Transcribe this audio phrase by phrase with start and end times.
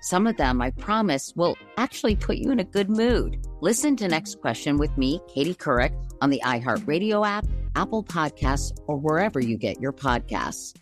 [0.00, 3.46] Some of them, I promise, will actually put you in a good mood.
[3.60, 5.92] Listen to Next Question with me, Katie Couric,
[6.22, 10.74] on the iHeartRadio app, Apple Podcasts, or wherever you get your podcasts.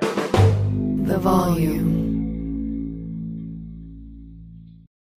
[0.00, 2.04] The volume.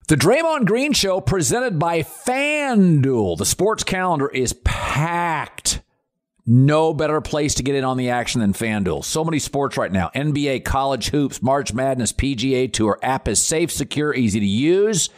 [0.08, 3.38] The Draymond Green Show presented by FanDuel.
[3.38, 5.82] The sports calendar is packed.
[6.50, 9.04] No better place to get in on the action than FanDuel.
[9.04, 12.98] So many sports right now NBA, college hoops, March Madness, PGA Tour.
[13.04, 15.10] App is safe, secure, easy to use.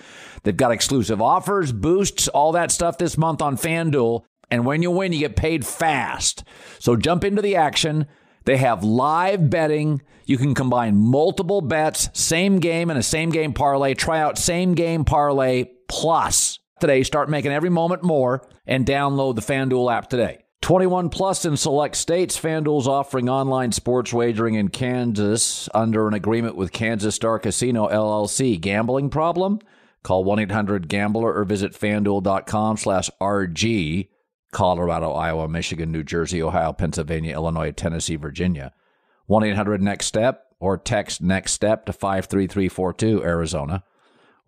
[0.42, 4.24] They've got exclusive offers, boosts, all that stuff this month on FanDuel.
[4.50, 6.44] And when you win, you get paid fast.
[6.80, 8.08] So jump into the action.
[8.46, 10.02] They have live betting.
[10.26, 13.94] You can combine multiple bets, same game and a same game parlay.
[13.94, 17.04] Try out same game parlay plus today.
[17.04, 20.46] Start making every moment more and download the FanDuel app today.
[20.62, 22.40] 21 plus in select states.
[22.40, 28.60] FanDuel's offering online sports wagering in Kansas under an agreement with Kansas Star Casino LLC.
[28.60, 29.60] Gambling problem?
[30.04, 34.10] Call 1-800-GAMBLER or visit fanduel.com slash RG.
[34.52, 38.74] Colorado, Iowa, Michigan, New Jersey, Ohio, Pennsylvania, Illinois, Tennessee, Virginia.
[39.30, 43.84] 1-800-NEXT-STEP or text NEXT STEP to 53342 Arizona.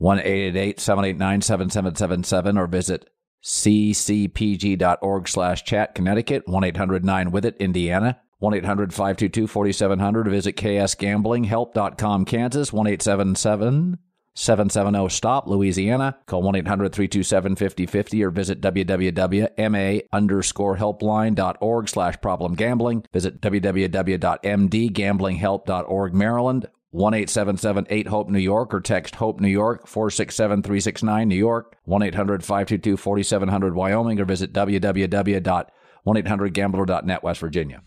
[0.02, 3.08] 1-888-789-7777 or visit
[3.44, 13.97] ccpg.org slash chat Connecticut, 1-800-9-WITH-IT Indiana, 1-800-522-4700 visit ksgamblinghelp.com Kansas, 1-877
[14.35, 16.18] 770-STOP Louisiana.
[16.25, 23.03] Call 1-800-327-5050 or visit www.ma underscore helpline.org slash problem gambling.
[23.12, 26.68] Visit www.mdgamblinghelp.org Maryland.
[26.94, 32.03] 1 877 HOPE New York or text HOPE New York 467 369 New York, 1
[32.03, 37.81] 800 522 4700 Wyoming, or visit www.1800gambler.net West Virginia.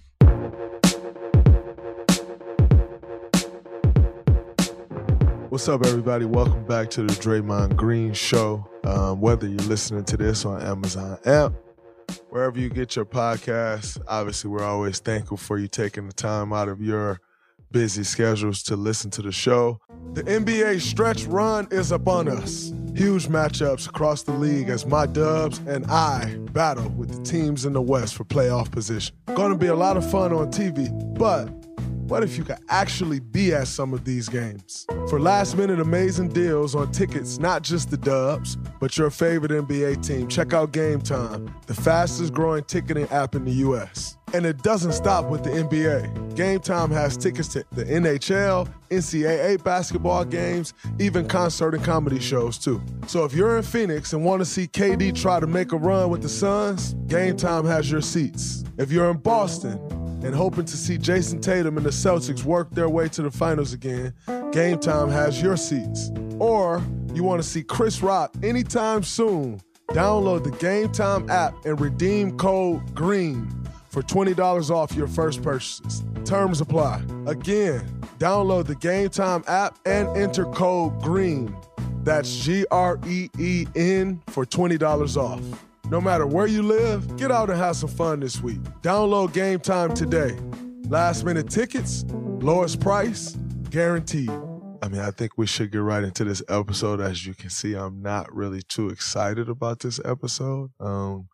[5.50, 6.24] What's up, everybody?
[6.24, 8.66] Welcome back to the Draymond Green Show.
[8.84, 11.52] Um, whether you're listening to this on Amazon app,
[12.30, 16.70] wherever you get your podcasts, obviously, we're always thankful for you taking the time out
[16.70, 17.20] of your
[17.74, 19.80] busy schedules to listen to the show.
[20.12, 22.72] The NBA stretch run is upon us.
[22.94, 27.72] Huge matchups across the league as my Dubs and I battle with the teams in
[27.72, 29.16] the West for playoff position.
[29.26, 31.48] To be a lot of fun on TV, but
[32.08, 34.86] what if you could actually be at some of these games?
[35.08, 40.06] For last minute amazing deals on tickets, not just the Dubs, but your favorite NBA
[40.06, 44.16] team, check out Game Time, the fastest growing ticketing app in the U.S.
[44.34, 46.34] And it doesn't stop with the NBA.
[46.34, 52.58] Game Time has tickets to the NHL, NCAA basketball games, even concert and comedy shows
[52.58, 52.82] too.
[53.06, 56.10] So if you're in Phoenix and want to see KD try to make a run
[56.10, 58.64] with the Suns, Game Time has your seats.
[58.76, 59.78] If you're in Boston,
[60.24, 63.72] and hoping to see Jayson Tatum and the Celtics work their way to the finals
[63.74, 64.14] again,
[64.52, 66.10] Game Time has your seats.
[66.40, 66.82] Or
[67.12, 69.60] you want to see Chris Rock anytime soon,
[69.90, 73.63] download the Game Time app and redeem code GREEN
[73.94, 76.04] for $20 off your first purchases.
[76.24, 77.00] Terms apply.
[77.26, 77.80] Again,
[78.18, 81.56] download the Game Time app and enter code GREEN.
[82.02, 85.40] That's G R E E N for $20 off.
[85.90, 88.60] No matter where you live, get out and have some fun this week.
[88.82, 90.36] Download Game Time today.
[90.88, 93.36] Last minute tickets, lowest price,
[93.70, 94.30] guaranteed.
[94.82, 97.00] I mean, I think we should get right into this episode.
[97.00, 100.72] As you can see, I'm not really too excited about this episode.
[100.80, 101.28] Um,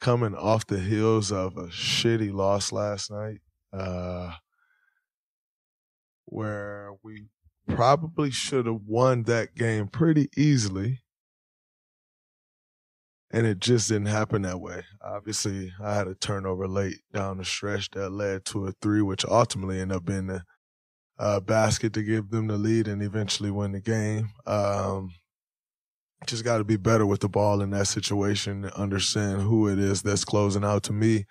[0.00, 3.40] coming off the heels of a shitty loss last night,
[3.72, 4.32] uh,
[6.24, 7.26] where we
[7.68, 11.00] probably should have won that game pretty easily.
[13.32, 14.82] And it just didn't happen that way.
[15.00, 19.24] Obviously, I had a turnover late down the stretch that led to a three, which
[19.24, 20.42] ultimately ended up being the
[21.16, 24.30] uh, basket to give them the lead and eventually win the game.
[24.46, 25.12] Um,
[26.26, 30.02] just got to be better with the ball in that situation, understand who it is
[30.02, 31.24] that's closing out to me.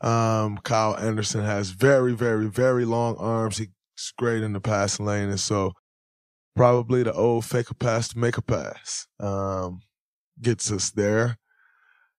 [0.00, 3.58] Um, Kyle Anderson has very, very, very long arms.
[3.58, 3.68] He's
[4.16, 5.28] great in the passing lane.
[5.28, 5.72] And so
[6.54, 9.80] probably the old fake a pass to make a pass um,
[10.40, 11.38] gets us there.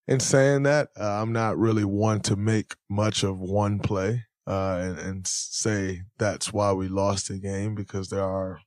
[0.07, 4.79] In saying that, uh, I'm not really one to make much of one play uh,
[4.81, 8.59] and, and say that's why we lost the game because there are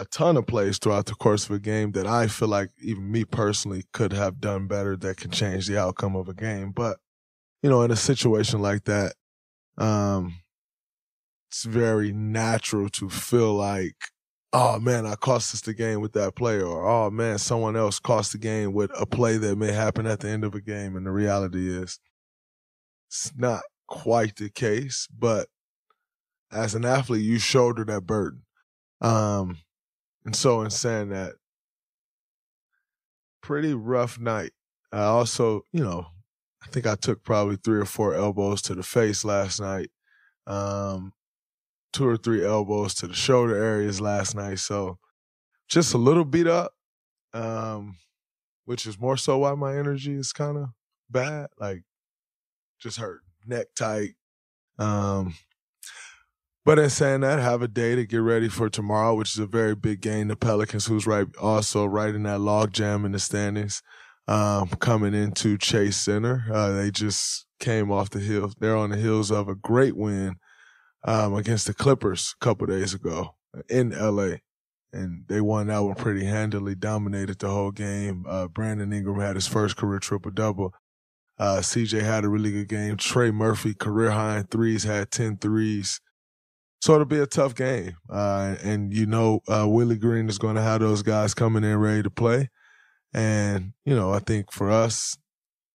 [0.00, 3.12] a ton of plays throughout the course of a game that I feel like even
[3.12, 6.72] me personally could have done better that can change the outcome of a game.
[6.72, 6.96] But,
[7.62, 9.12] you know, in a situation like that,
[9.76, 10.36] um,
[11.50, 13.96] it's very natural to feel like,
[14.54, 17.98] oh man, I cost us the game with that play, or oh man, someone else
[17.98, 20.96] cost the game with a play that may happen at the end of a game.
[20.96, 22.00] And the reality is,
[23.08, 25.48] it's not quite the case, but
[26.50, 28.44] as an athlete, you shoulder that burden.
[29.02, 29.58] Um,
[30.24, 31.34] and so in saying that,
[33.42, 34.52] pretty rough night.
[34.92, 36.06] I also, you know,
[36.62, 39.90] I think I took probably three or four elbows to the face last night.
[40.46, 41.12] Um,
[41.92, 44.58] two or three elbows to the shoulder areas last night.
[44.58, 44.98] So
[45.68, 46.72] just a little beat up,
[47.32, 47.96] um,
[48.64, 50.68] which is more so why my energy is kind of
[51.08, 51.48] bad.
[51.58, 51.82] Like
[52.78, 54.14] just hurt, neck tight.
[54.78, 55.34] Um,
[56.70, 59.46] but in saying that, have a day to get ready for tomorrow, which is a
[59.46, 60.28] very big game.
[60.28, 63.82] The Pelicans, who's right, also right in that log jam in the standings,
[64.28, 66.44] um, coming into Chase Center.
[66.48, 68.52] Uh, they just came off the hill.
[68.60, 70.36] They're on the heels of a great win
[71.02, 73.34] um, against the Clippers a couple days ago
[73.68, 74.36] in LA.
[74.92, 78.24] And they won that one pretty handily, dominated the whole game.
[78.28, 80.72] Uh, Brandon Ingram had his first career triple double.
[81.36, 82.96] Uh, CJ had a really good game.
[82.96, 86.00] Trey Murphy, career high in threes, had 10 threes.
[86.80, 87.96] So it'll be a tough game.
[88.08, 91.76] Uh, and you know, uh, Willie Green is going to have those guys coming in
[91.78, 92.48] ready to play.
[93.12, 95.18] And, you know, I think for us,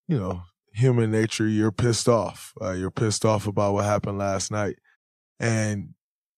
[0.08, 0.44] you know,
[0.74, 2.54] human nature, you're pissed off.
[2.62, 4.78] Uh, you're pissed off about what happened last night
[5.40, 5.90] and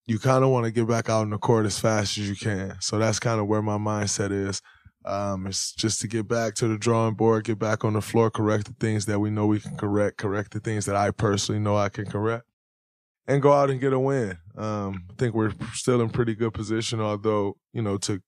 [0.05, 2.35] you kind of want to get back out in the court as fast as you
[2.35, 2.77] can.
[2.79, 4.61] So that's kind of where my mindset is.
[5.05, 8.29] Um, it's just to get back to the drawing board, get back on the floor,
[8.29, 11.59] correct the things that we know we can correct, correct the things that I personally
[11.59, 12.45] know I can correct,
[13.27, 14.38] and go out and get a win.
[14.56, 18.21] Um, I think we're still in pretty good position, although, you know, to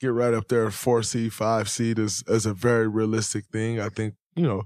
[0.00, 3.80] get right up there, four seed, five seed is, is a very realistic thing.
[3.80, 4.64] I think, you know,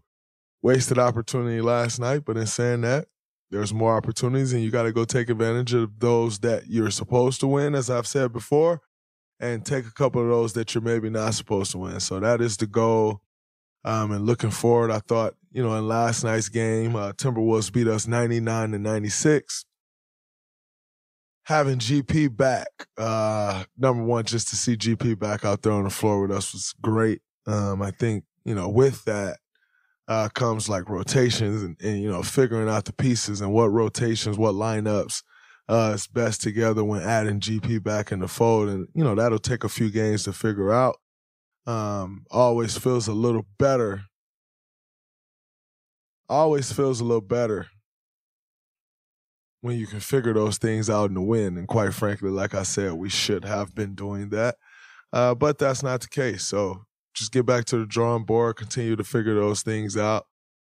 [0.62, 3.06] wasted opportunity last night, but in saying that,
[3.50, 7.40] there's more opportunities and you got to go take advantage of those that you're supposed
[7.40, 8.82] to win, as I've said before,
[9.40, 11.98] and take a couple of those that you're maybe not supposed to win.
[12.00, 13.22] So that is the goal.
[13.84, 17.88] Um, and looking forward, I thought, you know, in last night's game, uh, Timberwolves beat
[17.88, 19.64] us 99 to 96.
[21.44, 22.68] Having GP back,
[22.98, 26.52] uh, number one, just to see GP back out there on the floor with us
[26.52, 27.22] was great.
[27.46, 29.38] Um, I think, you know, with that,
[30.08, 34.38] uh, comes like rotations and, and, you know figuring out the pieces and what rotations,
[34.38, 35.22] what lineups
[35.68, 39.38] uh, is best together when adding GP back in the fold, and you know that'll
[39.38, 40.96] take a few games to figure out.
[41.66, 44.04] Um, always feels a little better.
[46.28, 47.66] Always feels a little better
[49.60, 51.56] when you can figure those things out in the win.
[51.56, 54.56] And quite frankly, like I said, we should have been doing that.
[55.12, 56.44] Uh, but that's not the case.
[56.44, 56.82] So
[57.14, 60.26] just get back to the drawing board, continue to figure those things out.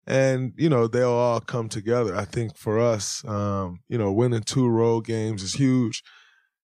[0.06, 2.16] And, you know, they'll all come together.
[2.16, 6.02] I think for us, um, you know, winning two road games is huge.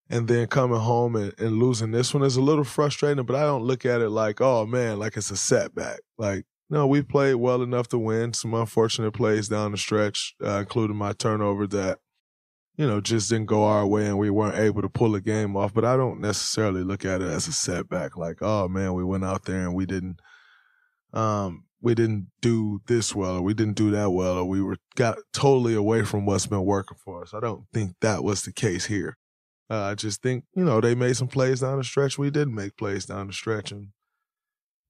[0.09, 3.43] And then coming home and, and losing this one is a little frustrating, but I
[3.43, 5.99] don't look at it like, oh man, like it's a setback.
[6.17, 8.33] Like, no, we played well enough to win.
[8.33, 11.99] Some unfortunate plays down the stretch, uh, including my turnover that
[12.79, 15.57] you know, just didn't go our way and we weren't able to pull a game
[15.57, 15.73] off.
[15.73, 18.15] But I don't necessarily look at it as a setback.
[18.15, 20.21] Like, oh man, we went out there and we didn't,
[21.11, 24.77] um, we didn't do this well or we didn't do that well or we were
[24.95, 27.33] got totally away from what's been working for us.
[27.33, 29.17] I don't think that was the case here.
[29.69, 32.17] Uh, I just think, you know, they made some plays down the stretch.
[32.17, 33.89] We didn't make plays down the stretch and,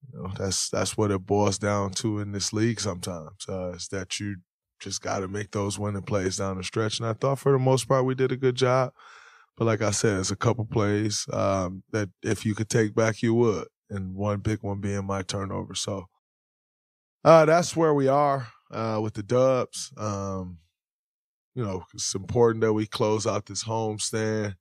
[0.02, 3.88] you know, that's, that's what it boils down to in this league sometimes, uh, is
[3.88, 4.36] that you
[4.80, 6.98] just got to make those winning plays down the stretch.
[6.98, 8.92] And I thought for the most part we did a good job.
[9.56, 13.20] But like I said, it's a couple plays um, that if you could take back,
[13.22, 13.68] you would.
[13.90, 15.74] And one big one being my turnover.
[15.74, 16.06] So
[17.24, 19.92] uh, that's where we are uh, with the Dubs.
[19.96, 20.58] Um,
[21.54, 24.54] you know, it's important that we close out this homestand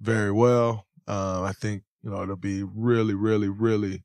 [0.00, 0.86] very well.
[1.08, 4.04] Uh, I think you know it'll be really, really, really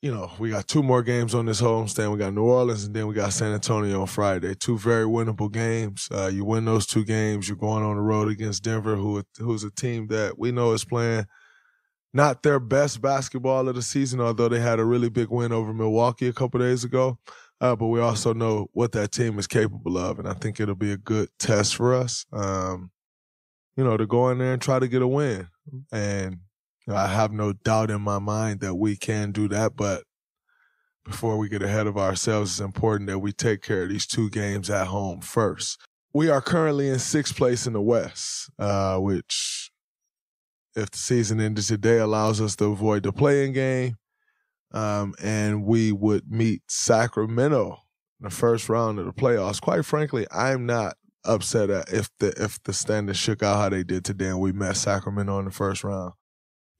[0.00, 2.12] you know, we got two more games on this homestand.
[2.12, 4.54] We got New Orleans and then we got San Antonio on Friday.
[4.54, 6.08] Two very winnable games.
[6.12, 9.64] Uh, you win those two games, you're going on the road against Denver, who who's
[9.64, 11.26] a team that we know is playing
[12.12, 15.74] not their best basketball of the season, although they had a really big win over
[15.74, 17.18] Milwaukee a couple days ago.
[17.60, 20.76] Uh, but we also know what that team is capable of, and I think it'll
[20.76, 22.24] be a good test for us.
[22.32, 22.92] Um,
[23.76, 25.48] you know, to go in there and try to get a win.
[25.92, 26.38] And
[26.96, 30.04] I have no doubt in my mind that we can do that, but
[31.04, 34.30] before we get ahead of ourselves, it's important that we take care of these two
[34.30, 35.78] games at home first.
[36.12, 39.70] We are currently in sixth place in the West, uh, which,
[40.74, 43.96] if the season ended today, allows us to avoid the play-in game.
[44.72, 47.78] Um, and we would meet Sacramento
[48.20, 49.60] in the first round of the playoffs.
[49.60, 53.82] Quite frankly, I'm not upset at if the if the standings shook out how they
[53.82, 56.12] did today and we met Sacramento in the first round.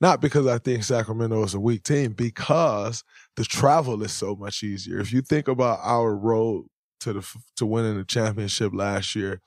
[0.01, 3.03] Not because I think Sacramento is a weak team, because
[3.37, 5.01] the travel is so much easier.
[5.01, 6.67] If you think about our road
[7.01, 9.41] to the to winning the championship last year,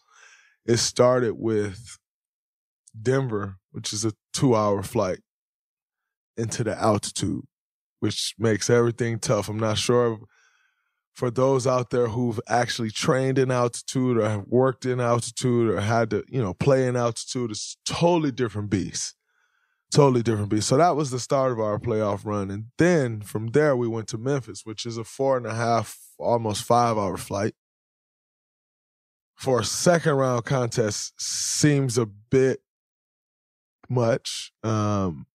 [0.66, 1.98] it started with
[3.02, 5.20] Denver, which is a two-hour flight
[6.36, 7.44] into the altitude,
[8.02, 9.48] which makes everything tough.
[9.48, 10.20] I'm not sure
[11.14, 15.80] for those out there who've actually trained in altitude or have worked in altitude or
[15.80, 19.16] had to, you know, play in altitude, it's totally different beast
[19.92, 20.70] totally different beast.
[20.70, 22.50] So that was the start of our playoff run.
[22.50, 25.98] And then from there, we went to Memphis, which is a four and a half,
[26.18, 27.54] almost five hour flight.
[29.36, 32.62] For a second round contest seems a bit
[33.90, 35.26] much, um,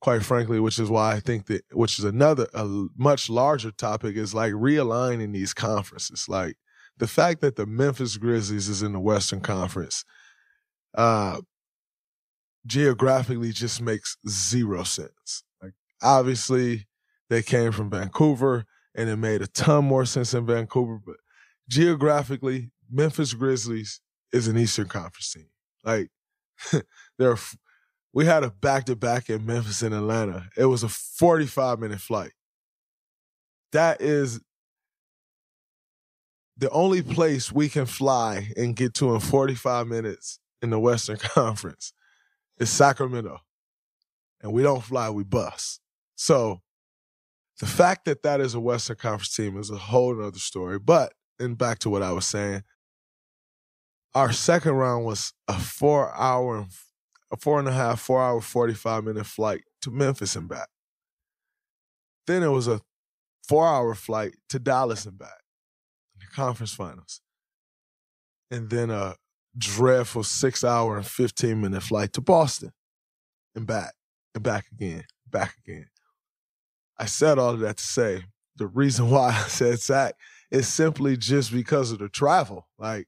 [0.00, 4.16] quite frankly, which is why I think that, which is another, a much larger topic
[4.16, 6.28] is like realigning these conferences.
[6.28, 6.56] Like
[6.96, 10.04] the fact that the Memphis Grizzlies is in the Western Conference,
[10.96, 11.40] uh,
[12.66, 15.44] geographically just makes zero sense.
[15.62, 15.72] Like
[16.02, 16.86] obviously
[17.30, 21.16] they came from Vancouver and it made a ton more sense in Vancouver, but
[21.68, 24.00] geographically, Memphis Grizzlies
[24.32, 25.48] is an Eastern Conference team.
[25.84, 26.10] Like
[27.18, 27.36] there
[28.12, 30.48] we had a back to back in Memphis and Atlanta.
[30.56, 32.32] It was a 45 minute flight.
[33.72, 34.40] That is
[36.56, 41.16] the only place we can fly and get to in 45 minutes in the Western
[41.18, 41.92] Conference
[42.58, 43.40] is Sacramento.
[44.40, 45.80] And we don't fly, we bus.
[46.14, 46.60] So
[47.60, 50.78] the fact that that is a Western Conference team is a whole other story.
[50.78, 52.62] But, and back to what I was saying,
[54.14, 56.66] our second round was a four hour,
[57.30, 60.68] a four and a half, four hour, 45 minute flight to Memphis and back.
[62.26, 62.80] Then it was a
[63.46, 65.42] four hour flight to Dallas and back
[66.14, 67.20] in the conference finals.
[68.50, 69.16] And then a
[69.56, 72.72] dreadful six hour and 15 minute flight to Boston
[73.54, 73.94] and back
[74.34, 75.86] and back again, back again.
[76.98, 78.24] I said all of that to say
[78.56, 80.14] the reason why I said Sac
[80.50, 82.68] is simply just because of the travel.
[82.78, 83.06] Like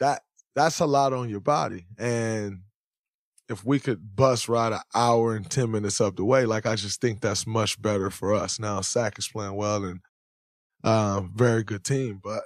[0.00, 0.22] that,
[0.54, 1.86] that's a lot on your body.
[1.98, 2.60] And
[3.48, 6.76] if we could bus ride an hour and 10 minutes up the way, like I
[6.76, 8.58] just think that's much better for us.
[8.58, 10.00] Now, Sac is playing well and
[10.84, 12.42] um, very good team, but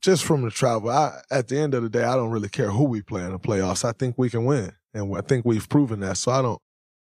[0.00, 2.70] just from the travel, I, at the end of the day, I don't really care
[2.70, 3.84] who we play in the playoffs.
[3.84, 6.16] I think we can win, and I think we've proven that.
[6.16, 6.60] So I don't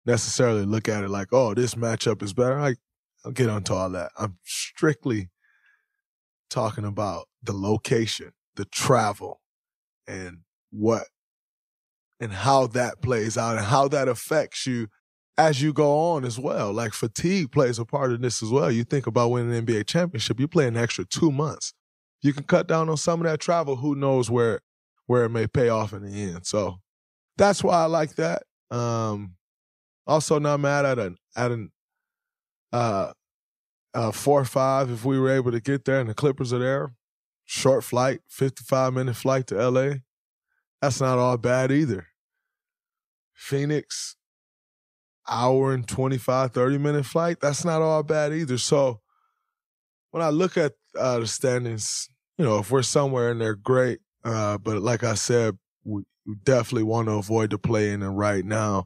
[0.06, 2.60] necessarily look at it like, oh, this matchup is better.
[2.60, 4.12] I'll get onto all that.
[4.18, 5.30] I'm strictly
[6.50, 9.42] talking about the location, the travel,
[10.08, 10.40] and
[10.72, 11.04] what
[12.20, 14.88] and how that plays out and how that affects you
[15.38, 16.72] as you go on as well.
[16.72, 18.72] Like fatigue plays a part in this as well.
[18.72, 21.74] You think about winning an NBA championship, you play an extra two months
[22.24, 23.76] you can cut down on some of that travel.
[23.76, 24.62] Who knows where
[25.06, 26.48] where it may pay off in the end.
[26.48, 26.78] So
[27.38, 28.44] that's why I like that.
[28.72, 29.36] Um,
[30.08, 31.72] also not mad at an at an
[32.72, 33.12] uh,
[33.94, 36.60] uh four or five if we were able to get there and the Clippers are
[36.60, 36.96] there.
[37.46, 39.96] Short flight, 55 minute flight to LA.
[40.82, 42.08] That's not all bad either.
[43.34, 44.16] Phoenix,
[45.28, 47.42] hour and 25, 30 minute flight.
[47.42, 48.58] That's not all bad either.
[48.58, 49.02] So
[50.12, 54.00] when I look at uh, the standings, you know, if we're somewhere in there, great.
[54.24, 56.04] Uh, but like I said, we
[56.44, 58.02] definitely want to avoid the play in.
[58.02, 58.86] And right now,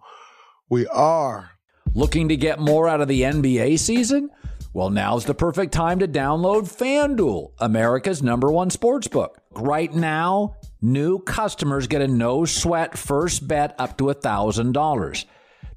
[0.70, 1.51] we are.
[1.94, 4.30] Looking to get more out of the NBA season?
[4.74, 9.42] Well, now's the perfect time to download FanDuel, America's number one sports book.
[9.51, 15.25] Right now, new customers get a no sweat first bet up to $1,000.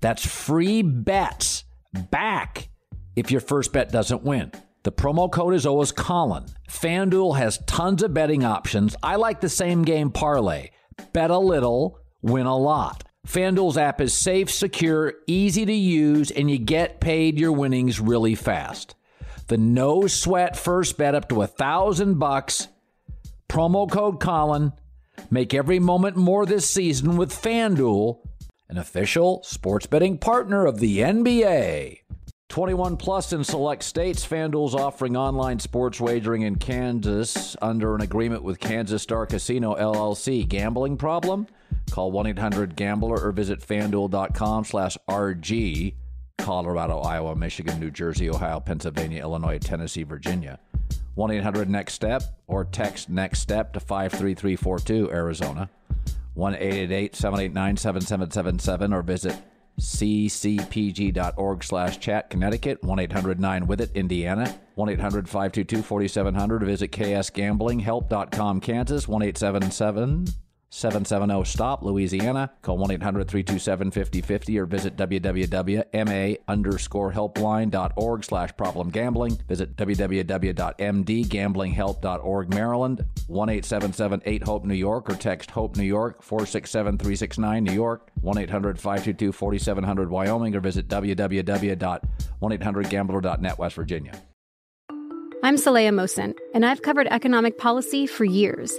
[0.00, 1.64] That's free bets
[2.10, 2.68] back
[3.16, 4.52] if your first bet doesn't win.
[4.82, 6.46] The promo code is always Colin.
[6.68, 8.96] FanDuel has tons of betting options.
[9.02, 10.70] I like the same game parlay.
[11.12, 13.04] Bet a little, win a lot.
[13.26, 18.34] FanDuel's app is safe, secure, easy to use, and you get paid your winnings really
[18.34, 18.94] fast.
[19.48, 22.68] The no sweat first bet up to a thousand bucks.
[23.50, 24.72] Promo code Colin.
[25.30, 28.20] Make every moment more this season with FanDuel,
[28.70, 31.98] an official sports betting partner of the NBA.
[32.50, 34.26] 21 plus in select states.
[34.26, 40.46] FanDuel's offering online sports wagering in Kansas under an agreement with Kansas Star Casino LLC.
[40.46, 41.46] Gambling problem?
[41.92, 45.94] Call 1-800-GAMBLER or visit fanduel.com slash RG.
[46.38, 50.58] Colorado, Iowa, Michigan, New Jersey, Ohio, Pennsylvania, Illinois, Tennessee, Virginia.
[51.16, 55.70] 1-800-NEXT-STEP or text NEXT STEP to 53342 Arizona.
[56.36, 59.36] 1-888-789-7777 or visit
[59.80, 70.34] ccpg.org slash chat Connecticut, 1-800-9-WITH-IT Indiana, 1-800-522-4700 visit ksgamblinghelp.com Kansas, 1-877
[70.70, 72.50] 770 STOP, Louisiana.
[72.62, 79.38] Call 1 800 327 5050 or visit www.ma underscore helpline.org slash problem gambling.
[79.48, 83.04] Visit www.mdgamblinghelp.org, Maryland.
[83.26, 88.10] 1 877 8 HOPE New York or text HOPE New York 467 369 New York.
[88.20, 94.12] 1 800 522 4700 Wyoming or visit www.1800gambler.net West Virginia.
[95.42, 98.78] I'm Saleha Mohsin, and I've covered economic policy for years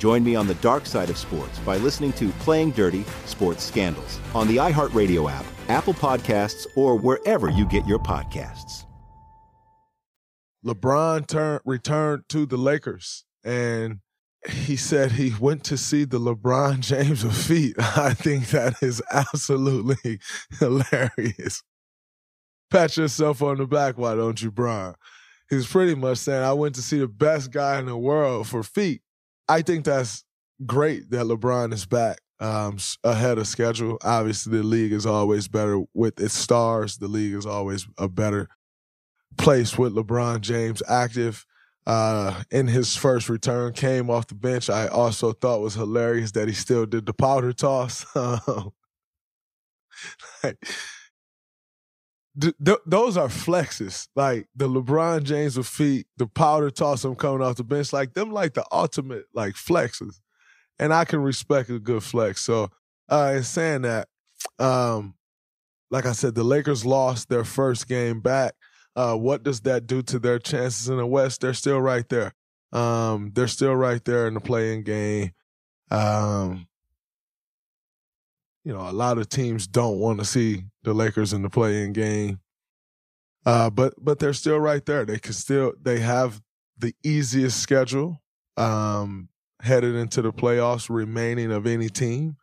[0.00, 4.18] Join me on the dark side of sports by listening to Playing Dirty Sports Scandals
[4.34, 8.86] on the iHeartRadio app Apple Podcasts, or wherever you get your podcasts.
[10.66, 14.00] LeBron turned returned to the Lakers and
[14.48, 17.76] he said he went to see the LeBron James of feet.
[17.78, 20.18] I think that is absolutely
[20.58, 21.62] hilarious.
[22.70, 24.94] Pat yourself on the back, why don't you, Bron?
[25.50, 28.62] He's pretty much saying, I went to see the best guy in the world for
[28.62, 29.02] feet.
[29.50, 30.24] I think that's
[30.66, 33.98] great that LeBron is back um, ahead of schedule.
[34.02, 36.98] Obviously, the league is always better with its stars.
[36.98, 38.48] The league is always a better
[39.38, 41.46] place with LeBron James active.
[41.86, 44.70] uh, in his first return came off the bench.
[44.70, 48.06] I also thought was hilarious that he still did the powder toss.
[50.44, 50.58] like,
[52.38, 54.08] th- th- those are flexes.
[54.14, 58.14] Like the LeBron James of feet, the powder toss him coming off the bench, like
[58.14, 60.20] them, like the ultimate like flexes.
[60.78, 62.42] And I can respect a good flex.
[62.42, 62.70] So,
[63.08, 64.08] uh, in saying that,
[64.58, 65.14] um,
[65.90, 68.54] like I said, the Lakers lost their first game back.
[68.96, 71.40] Uh, what does that do to their chances in the West?
[71.40, 72.34] They're still right there.
[72.72, 75.32] Um, they're still right there in the play-in game.
[75.90, 76.66] Um,
[78.64, 81.92] you know, a lot of teams don't want to see the Lakers in the play-in
[81.92, 82.40] game.
[83.46, 85.06] Uh, but but they're still right there.
[85.06, 86.42] They can still they have
[86.78, 88.20] the easiest schedule
[88.56, 89.28] um,
[89.62, 92.36] headed into the playoffs remaining of any team.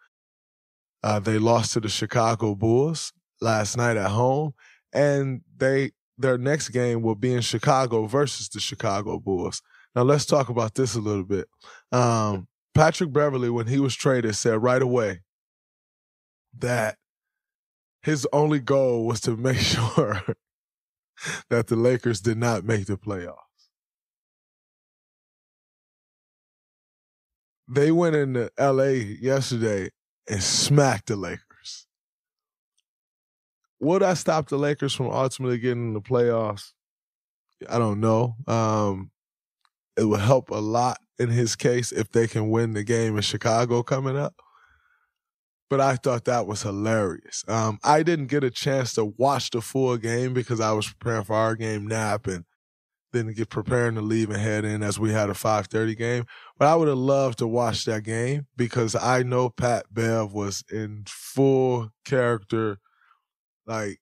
[1.03, 4.53] Uh, they lost to the Chicago Bulls last night at home,
[4.91, 9.62] and they their next game will be in Chicago versus the Chicago Bulls.
[9.95, 11.47] Now let's talk about this a little bit.
[11.91, 15.21] Um, Patrick Beverley, when he was traded, said right away
[16.62, 16.98] that
[18.02, 20.22] his only goal was to make sure
[21.50, 23.36] that the Lakers did not make the playoffs.
[27.67, 29.89] They went into LA yesterday
[30.30, 31.86] and smacked the Lakers.
[33.80, 36.72] Would I stop the Lakers from ultimately getting in the playoffs?
[37.70, 38.36] I don't know.
[38.48, 39.12] Um,
[39.98, 43.22] it would help a lot in his case if they can win the game in
[43.22, 44.36] Chicago coming up
[45.69, 47.43] but I thought that was hilarious.
[47.47, 51.23] Um, I didn't get a chance to watch the full game because I was preparing
[51.25, 52.45] for our game nap and
[53.13, 56.25] then get preparing to leave and head in as we had a 5:30 game.
[56.58, 60.63] But I would have loved to watch that game because I know Pat Bev was
[60.71, 62.80] in full character,
[63.65, 63.99] like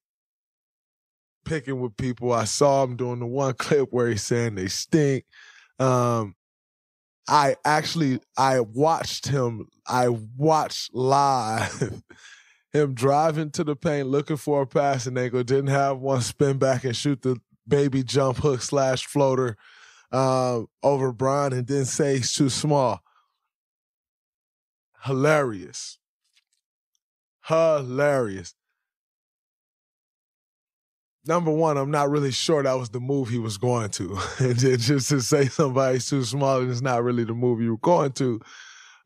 [1.46, 2.34] picking with people.
[2.34, 5.26] I saw him doing the one clip where he's saying they stink.
[5.80, 6.36] Um,
[7.28, 9.68] I actually I watched him.
[9.88, 12.02] I watched live
[12.74, 15.44] him driving to the paint looking for a passing angle.
[15.44, 19.58] Didn't have one spin back and shoot the baby jump hook slash floater
[20.12, 23.02] um, over Bron and didn't say he's too small.
[25.04, 25.98] Hilarious.
[27.48, 28.56] Hilarious
[31.28, 34.18] number one, I'm not really sure that was the move he was going to.
[34.40, 37.78] and just to say somebody's too small and it's not really the move you were
[37.78, 38.42] going to.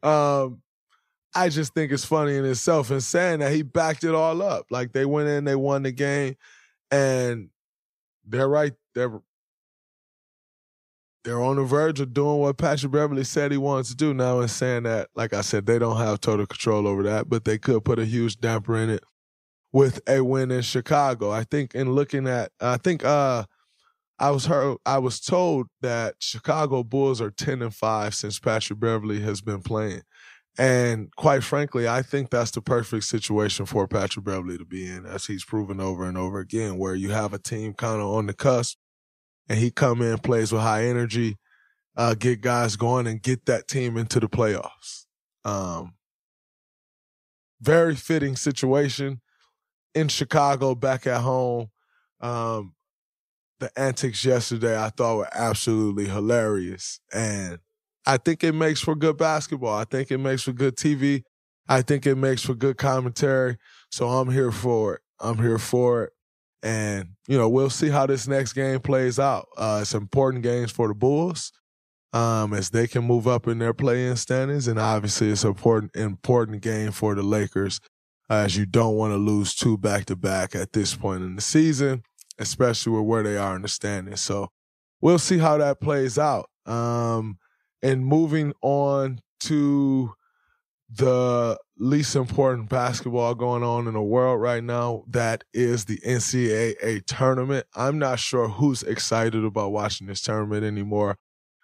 [0.03, 0.62] Um,
[1.36, 4.65] I just think it's funny in itself and saying that he backed it all up.
[4.71, 6.36] Like they went in, they won the game,
[6.89, 7.49] and
[8.25, 8.73] they're right.
[8.95, 9.21] They're
[11.23, 14.39] they're on the verge of doing what Patrick Beverley said he wants to do now
[14.39, 17.58] and saying that, like I said, they don't have total control over that, but they
[17.58, 19.03] could put a huge damper in it
[19.71, 21.32] with a win in Chicago.
[21.32, 23.43] I think in looking at, I think uh,
[24.17, 28.79] I was heard, I was told that Chicago Bulls are ten and five since Patrick
[28.79, 30.01] Beverley has been playing,
[30.58, 35.05] and quite frankly, I think that's the perfect situation for Patrick Beverley to be in,
[35.05, 38.25] as he's proven over and over again, where you have a team kind of on
[38.25, 38.77] the cusp,
[39.47, 41.38] and he come in plays with high energy,
[41.95, 45.05] uh, get guys going, and get that team into the playoffs.
[45.45, 45.93] Um,
[47.62, 49.21] very fitting situation
[49.93, 51.69] in Chicago, back at home.
[52.21, 52.73] Um,
[53.60, 56.99] the antics yesterday I thought were absolutely hilarious.
[57.13, 57.60] And
[58.06, 59.78] I think it makes for good basketball.
[59.78, 61.23] I think it makes for good TV.
[61.67, 63.58] I think it makes for good commentary.
[63.91, 65.02] So I'm here for it.
[65.19, 66.13] I'm here for it.
[66.63, 69.47] And, you know, we'll see how this next game plays out.
[69.58, 71.52] Uh, it's important games for the Bulls
[72.12, 74.67] um, as they can move up in their play-in standings.
[74.67, 77.80] And obviously it's an important, important game for the Lakers
[78.29, 81.41] as you don't want to lose two back to back at this point in the
[81.41, 82.03] season,
[82.37, 84.21] especially with where they are in the standings.
[84.21, 84.49] So
[85.01, 86.49] we'll see how that plays out.
[86.65, 87.39] Um,
[87.81, 90.13] and moving on to
[90.91, 97.05] the least important basketball going on in the world right now, that is the NCAA
[97.05, 97.65] tournament.
[97.75, 101.17] I'm not sure who's excited about watching this tournament anymore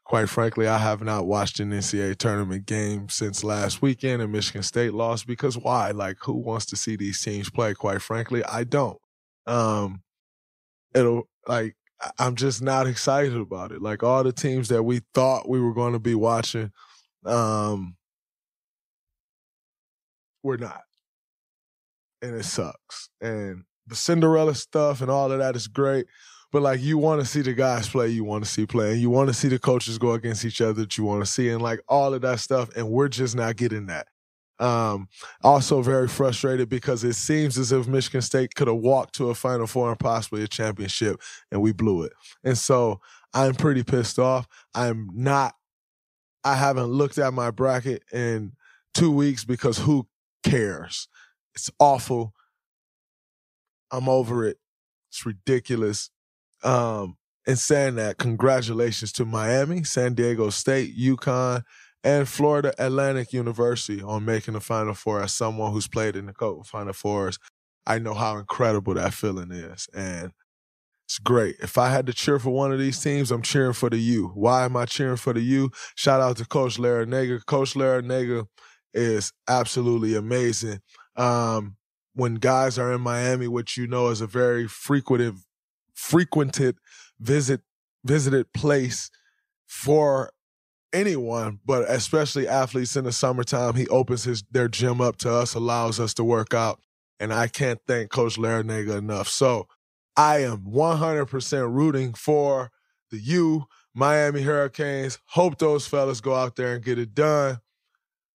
[0.06, 4.64] quite frankly, I have not watched an NCAA tournament game since last weekend and Michigan
[4.64, 5.92] State lost because why?
[5.92, 7.74] Like, who wants to see these teams play?
[7.74, 9.00] Quite frankly, I don't.
[9.48, 10.04] Um,
[10.94, 11.76] it'll like,
[12.20, 13.82] I'm just not excited about it.
[13.82, 16.72] Like all the teams that we thought we were going to be watching,
[17.26, 17.96] um,
[20.44, 20.84] we're not.
[22.22, 23.10] And it sucks.
[23.22, 26.06] And the Cinderella stuff and all of that is great.
[26.56, 29.02] But like you want to see the guys play you want to see play, and
[29.02, 31.50] you want to see the coaches go against each other that you want to see,
[31.50, 34.08] and like all of that stuff, and we're just not getting that.
[34.58, 35.10] Um,
[35.44, 39.36] also very frustrated because it seems as if Michigan State could have walked to a
[39.36, 41.20] Final Four and possibly a championship,
[41.52, 42.14] and we blew it.
[42.42, 43.02] And so
[43.34, 44.48] I'm pretty pissed off.
[44.74, 45.56] I'm not,
[46.46, 48.54] I haven't looked at my bracket in
[48.94, 50.08] two weeks because who
[50.42, 51.10] cares?
[51.54, 52.34] It's awful.
[53.92, 54.58] I'm over it.
[55.10, 56.12] It's ridiculous.
[56.64, 61.62] Um, and saying that, congratulations to Miami, San Diego State, UConn,
[62.04, 65.22] and Florida Atlantic University on making the Final Four.
[65.22, 67.38] As someone who's played in the Final Fours,
[67.86, 69.88] I know how incredible that feeling is.
[69.94, 70.32] And
[71.06, 71.58] it's great.
[71.62, 74.32] If I had to cheer for one of these teams, I'm cheering for the U.
[74.34, 75.70] Why am I cheering for the U?
[75.96, 77.46] Shout out to Coach Larrañaga.
[77.46, 78.48] Coach Larrañaga
[78.94, 80.80] is absolutely amazing.
[81.16, 81.78] Um,
[82.14, 85.36] when guys are in Miami, which you know is a very frequented,
[85.96, 86.78] frequented
[87.20, 87.62] visit
[88.04, 89.10] visited place
[89.66, 90.32] for
[90.94, 95.56] anyone, but especially athletes in the summertime, he opens his their gym up to us,
[95.56, 96.80] allows us to work out,
[97.20, 99.28] and I can't thank Coach Larrañaga enough.
[99.28, 99.68] So
[100.16, 102.72] I am 100% rooting for
[103.12, 105.20] the U, Miami Hurricanes.
[105.28, 107.60] Hope those fellas go out there and get it done.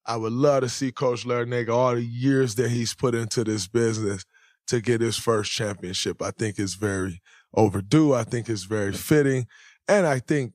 [0.06, 3.68] I would love to see Coach Larrañaga all the years that he's put into this
[3.68, 4.24] business
[4.66, 6.22] to get his first championship.
[6.22, 7.20] I think is very
[7.54, 8.14] overdue.
[8.14, 9.46] I think it's very fitting.
[9.88, 10.52] And I think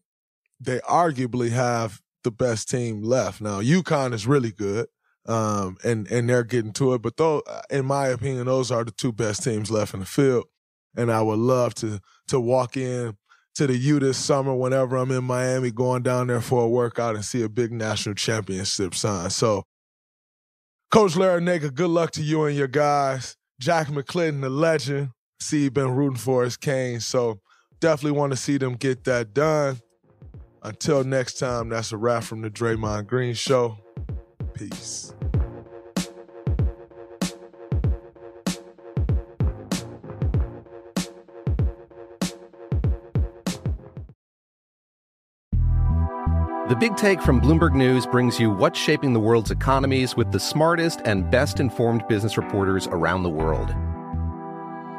[0.60, 3.41] they arguably have the best team left.
[3.41, 4.88] Now, UConn is really good.
[5.27, 7.01] Um, and, and they're getting to it.
[7.01, 10.45] But though, in my opinion, those are the two best teams left in the field
[10.95, 13.17] and I would love to to walk in
[13.55, 17.15] to the U this summer whenever I'm in Miami, going down there for a workout
[17.15, 19.29] and see a big national championship sign.
[19.29, 19.63] So,
[20.91, 23.38] Coach Larrañaga, good luck to you and your guys.
[23.60, 25.12] Jack McClinton, the legend.
[25.39, 27.00] See, you've been rooting for his Kane.
[27.00, 27.39] so
[27.80, 29.80] definitely want to see them get that done.
[30.63, 33.78] Until next time, that's a wrap from the Draymond Green Show.
[34.54, 35.13] Peace.
[46.67, 50.39] The Big Take from Bloomberg News brings you what's shaping the world's economies with the
[50.39, 53.69] smartest and best informed business reporters around the world.